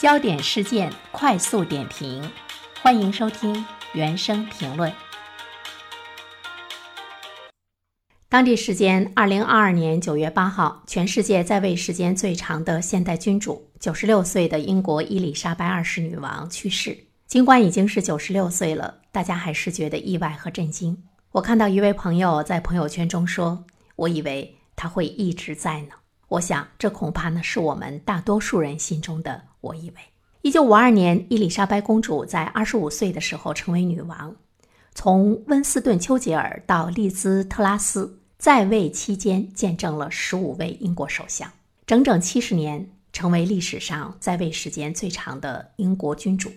[0.00, 2.26] 焦点事件快速点评，
[2.80, 4.90] 欢迎收听原声评论。
[8.26, 16.96] 当地时间二零二二年九月八号，全世界在位时间最长的现代君主，九十六岁的英国伊丽莎白二世女王去世。
[17.26, 20.96] 尽管已经是九十六岁了，大家还是觉得意外和震惊。
[21.32, 25.88] 我看到一位朋友在朋友圈中说：“我以为他会一直在呢。”
[26.30, 29.42] 我想，这恐怕呢是我们大多数人心中的。
[29.62, 29.96] 我以为，
[30.42, 34.36] 一九五二年，伊丽莎白公主在二十五岁的时候成为女王。
[34.94, 41.50] 从温斯顿·丘吉尔到利兹·特拉斯，在位期间见证了十五位英国首相，
[41.84, 46.52] 整整七十年，成为历史上在位时间最长的英国君主。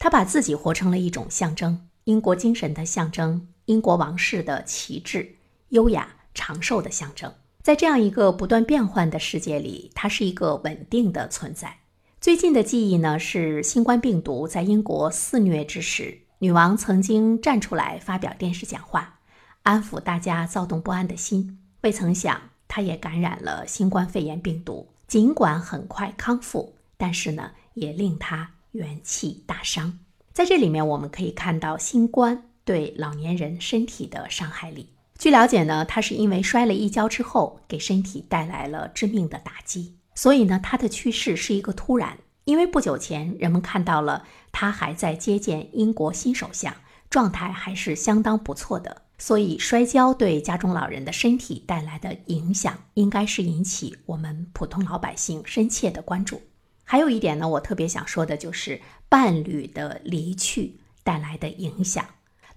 [0.00, 5.36] 她把自己活成了一种象征，英国精神的象征，英国王室的旗帜，
[5.68, 7.32] 优雅长寿的象征。
[7.62, 11.76] 在这样一个不断变换的世界里，她是一个稳定的存在。
[12.20, 19.20] 最近的记忆呢，是新冠病毒在英国肆虐之时，女王曾经站出来发表电视讲话，
[19.62, 21.60] 安抚大家躁动不安的心。
[21.82, 30.00] 未曾想，她也感染了新冠肺炎病毒，尽管很快康复，但是呢，也令她元气大伤。
[30.32, 34.88] 在这里面，我们可以看到新冠对老年人身体的伤害力。
[35.22, 39.94] 据了解呢，他是因为摔了一跤之后，给身体带来了致命的打击。
[40.16, 46.74] 所以呢，他的去世是一个突然，因为不久前人们看到了他还在接见英国新首相，
[47.08, 49.02] 状态还是相当不错的。
[49.16, 56.42] 所以摔跤对家中老人的身体带来的影响，应该是引起我们普通老百姓深切的关注。
[56.82, 62.04] 还有一点呢，我特别想说的就是伴侣的离去带来的影响。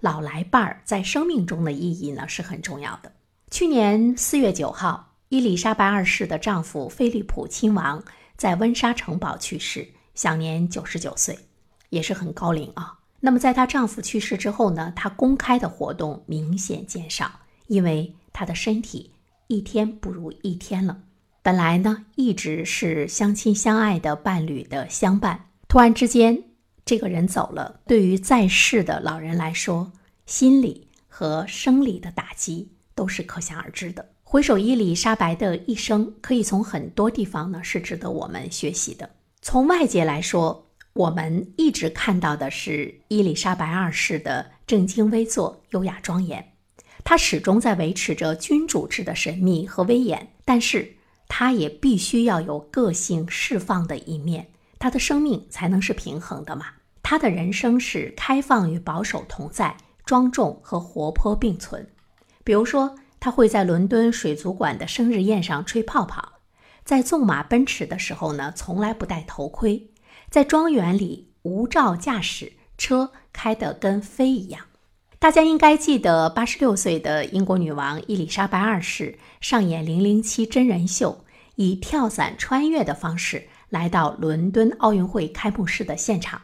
[0.00, 3.12] 老来伴儿在生命中的意义呢是很重要的。
[3.50, 5.12] 去年四月九号。
[5.28, 8.00] 伊丽莎白二世的丈夫菲利普亲王
[8.36, 11.36] 在温莎城堡去世，享年九十九岁，
[11.90, 12.96] 也是很高龄啊。
[13.18, 17.28] 那么在她丈夫去世之后呢，她公开的活动明显减少，
[17.66, 19.10] 因为她的身体
[19.48, 20.96] 一天不如一天了。
[21.42, 26.40] 本来呢，一直是相亲相爱的伴侣的相伴，突然之间
[26.86, 29.90] 这个人走了，对于在世的老人来说，
[30.24, 34.10] 心理和生理的打击都是可想而知的。
[34.22, 39.10] 回首伊丽莎白的一生，可以从很多地方呢是值得我们学习的。
[39.42, 46.52] 从外界来说，我们一直看到的是伊丽莎白二世的正襟危坐、优雅庄严，
[47.02, 50.28] 她始终在维持着君主制的神秘和威严。
[50.44, 50.94] 但是，
[51.26, 56.66] 她也必须要有个性释放的一面，他的生命才能是平衡的嘛。
[57.02, 61.88] 他的人生是开放与保守同在，庄重和活泼并存。
[62.44, 62.96] 比如说。
[63.18, 66.34] 他会在伦敦水族馆的生日宴上吹泡泡，
[66.84, 69.90] 在纵马奔驰的时候呢，从来不戴头盔，
[70.30, 74.66] 在庄园里无照驾驶车，开得跟飞一样。
[75.18, 81.24] 大家应该记得，八十六岁的英国女王伊丽莎白二世上演《零零七》真人秀，
[81.56, 86.40] 以跳伞穿越的方式来到伦敦奥运会开幕式的现场，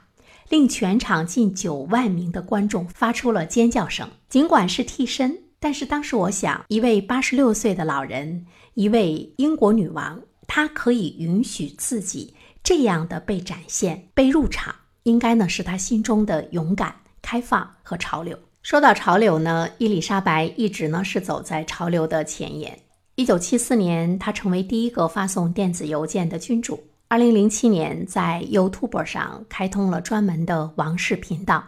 [0.49, 4.09] 令全场近九万名的观众发出了尖叫声。
[4.29, 5.39] 尽管是替身。
[5.65, 8.45] 但是当时我想，一位八十六岁的老人，
[8.75, 12.35] 一位英国女王，她可以允许自己
[12.65, 18.37] 这样的被展现、被入场，应该呢是她心中的勇敢、开放和潮流。
[18.63, 22.77] 说到潮流呢，伊丽莎白一直呢是走在潮流的前沿。
[23.15, 26.83] 一九七四年，她成为第一个发送电子邮件的君主。
[27.13, 31.63] 二零零七年，在 YouTube 上开通了专门的王室频道。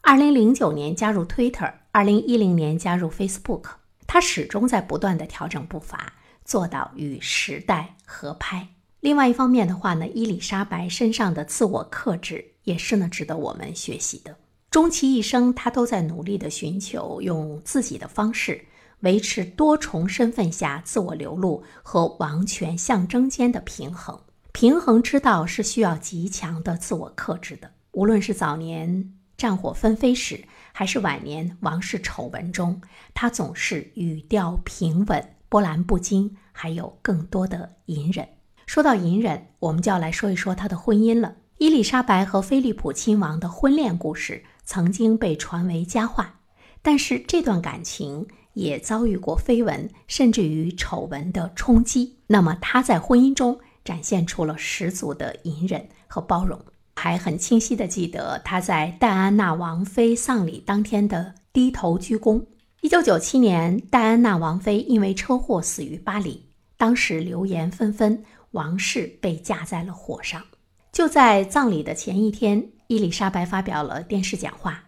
[0.00, 1.74] 二零零九年加入 Twitter。
[1.90, 3.64] 二零一零年加入 Facebook，
[4.06, 8.68] 他始终在不断的调整步伐，做到与时代合拍。
[9.00, 14.36] 另外一方面的话呢，伊丽莎白身上的自我克制也是呢值得我们学习的。
[14.70, 18.64] 终其一生，他都在努力的寻求用自己的方式
[19.00, 24.18] 维持多重身份下自我流露和王权象征间的平衡。
[24.60, 27.70] 平衡之道是需要极强的自我克制的。
[27.92, 32.82] 无论是早年战火纷飞时，还是晚年王室丑闻中，
[33.14, 38.26] 他总是语调平稳、波澜不惊，还有更多的隐忍。
[38.66, 41.36] 说到隐忍，我们就要来说一说他的婚姻了。
[41.58, 46.40] 伊丽莎白和菲利普亲王的婚恋故事曾经被传为佳话，
[46.82, 52.16] 但是这段感情也遭遇过绯闻，甚至于丑闻的冲击。
[52.26, 56.60] 那么他在婚姻中展现出了十足的隐忍和包容。
[56.96, 62.44] 还很清晰地记得他在戴安娜王妃丧礼当天的低头鞠躬。
[62.80, 66.46] 一九九七年，戴安娜王妃因为车祸死于巴黎，
[66.76, 70.42] 当时流言纷纷，王室被架在了火上。
[70.90, 74.82] 就在葬礼的前一天，伊丽莎白发表了电视讲话。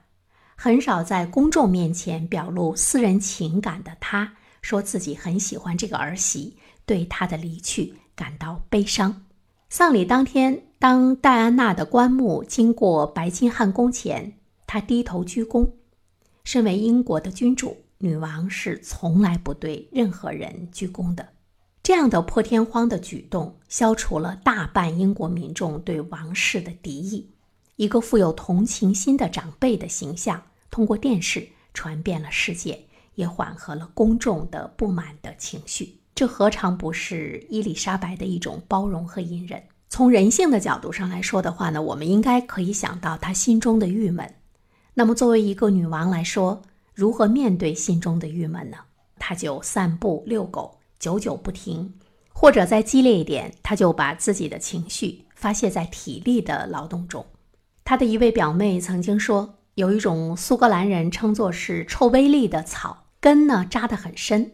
[0.57, 4.33] 很少在公众面前表露私人情感的她，
[4.63, 9.23] 说自己很喜欢这个儿媳，对她的离去感到悲伤。
[9.71, 14.35] 丧礼当天，当戴安娜的棺木经过白金汉宫前，
[14.67, 15.71] 她低头鞠躬。
[16.45, 21.27] 身为英国的君主，女王是从来不对任何人鞠躬的。
[21.83, 27.31] 这样的破天荒的举动，消除了大半英国民众对王室的敌意。
[27.77, 30.43] 一个富有同情心的长辈的形象。
[30.71, 32.85] 通过电视传遍了世界，
[33.15, 36.00] 也缓和了公众的不满的情绪。
[36.21, 39.63] 这何尝不是伊丽莎白的一种包容和隐忍？
[39.89, 44.35] 从人性的角度上来说的话呢，我们应该可以想到她心中的郁闷。
[44.93, 46.61] 那么，作为一个女王来说，
[46.93, 48.77] 如何面对心中的郁闷呢？
[49.19, 51.89] 她就散步、遛狗，久久不停；
[52.35, 57.25] 或者再激烈一点，她就把自己的情绪发泄在体力的劳动中。
[57.83, 59.55] 她的一位表妹曾经说。
[59.77, 64.53] 有一种苏格兰人称作是臭威利的草根呢，扎得很深。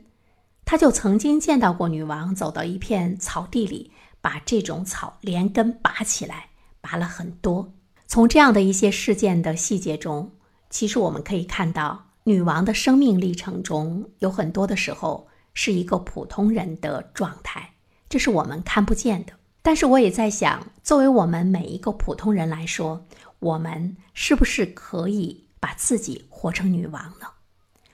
[0.67, 6.49] 他就曾经见到过女王走到一片草地里，把这种草连根拔起来，
[6.81, 7.73] 拔了很多。
[8.09, 10.33] 从这样的一些事件的细节中，
[10.69, 17.75] 其实我们可以看到，女王的生命历程中有很多的时候是一个普通人的状态，
[18.09, 19.33] 这是我们看不见的。
[19.63, 23.07] 但是我也在想，作为我们每一个普通人来说，
[23.39, 27.29] 我们是不是可以把自己活成女王呢？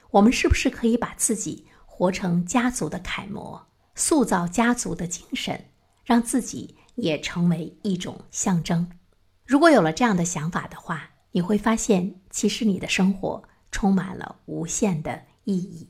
[0.09, 5.65] 我们是不是可以把自己活成家族的楷模，塑造家族的精神，
[6.03, 8.89] 让自己也成为一种象征？
[9.45, 15.87] 如果有了这样的想法的话，你会发现，其实你的生活充满了无限的意义。